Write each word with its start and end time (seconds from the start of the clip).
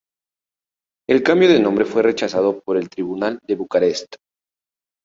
El 1.07 1.21
cambio 1.21 1.47
de 1.47 1.59
nombre 1.59 1.85
fue 1.85 2.01
rechazado 2.01 2.59
por 2.61 2.75
el 2.75 2.89
tribunal 2.89 3.37
de 3.43 3.55
Bucarest. 3.55 4.15